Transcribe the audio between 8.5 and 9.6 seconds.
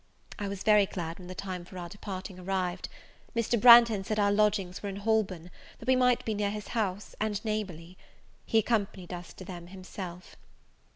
accompanied us to